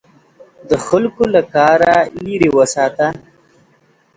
د 0.69 0.71
خلکو 0.85 1.23
له 1.33 1.41
کاره 1.53 1.95
لیرې 2.23 2.49
وساته. 2.57 3.07